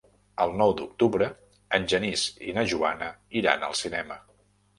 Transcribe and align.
El 0.43 0.53
nou 0.61 0.71
d'octubre 0.79 1.27
en 1.79 1.85
Genís 1.93 2.23
i 2.53 2.57
na 2.57 2.65
Joana 2.73 3.11
iran 3.45 3.69
al 3.71 3.79
cinema. 3.83 4.21